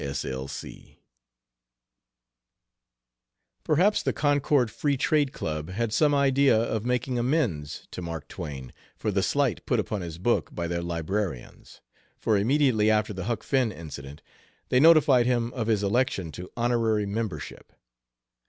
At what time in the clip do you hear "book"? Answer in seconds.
10.17-10.55